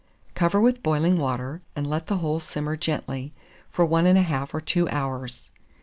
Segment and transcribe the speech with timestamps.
[0.33, 3.33] Cover with boiling water, and let the whole simmer gently
[3.69, 5.51] for 1 1/2 or 2 hours.